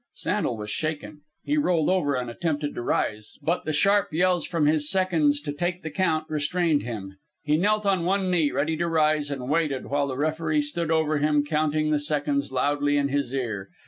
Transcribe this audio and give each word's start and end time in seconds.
Sandel 0.15 0.57
was 0.57 0.71
shaken. 0.71 1.21
He 1.43 1.57
rolled 1.57 1.87
over 1.87 2.15
and 2.15 2.27
attempted 2.27 2.73
to 2.73 2.81
rise, 2.81 3.37
but 3.43 3.65
the 3.65 3.71
sharp 3.71 4.11
yells 4.11 4.47
from 4.47 4.65
his 4.65 4.89
seconds 4.89 5.39
to 5.41 5.53
take 5.53 5.83
the 5.83 5.91
count 5.91 6.25
restrained 6.27 6.81
him. 6.81 7.17
He 7.43 7.55
knelt 7.55 7.85
on 7.85 8.03
one 8.03 8.31
knee, 8.31 8.49
ready 8.49 8.75
to 8.77 8.87
rise, 8.87 9.29
and 9.29 9.47
waited, 9.47 9.85
while 9.91 10.07
the 10.07 10.17
referee 10.17 10.61
stood 10.63 10.89
over 10.89 11.19
him, 11.19 11.45
counting 11.45 11.91
the 11.91 11.99
seconds 11.99 12.51
loudly 12.51 12.97
in 12.97 13.09
his 13.09 13.31
ear. 13.31 13.69